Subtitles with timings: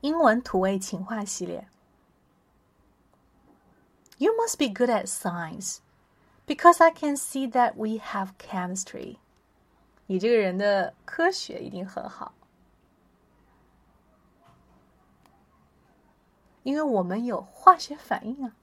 [0.00, 1.68] 英文土味情话系列。
[4.18, 5.78] You must be good at science,
[6.46, 9.16] because I can see that we have chemistry.
[10.06, 12.32] 你这个人的科学一定很好，
[16.62, 18.54] 因为我们有化学反应啊。